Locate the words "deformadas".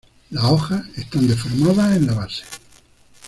1.27-1.95